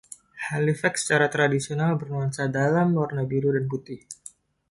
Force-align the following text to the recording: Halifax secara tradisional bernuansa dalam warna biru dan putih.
Halifax 0.49 0.93
secara 1.05 1.27
tradisional 1.35 1.91
bernuansa 1.99 2.43
dalam 2.57 2.87
warna 2.99 3.21
biru 3.31 3.49
dan 3.55 3.65
putih. 3.71 3.99